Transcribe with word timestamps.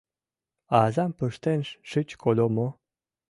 Азам 0.81 1.11
пыштен 1.17 1.59
шыч 1.89 2.09
кодо 2.21 2.45
мо? 2.55 2.67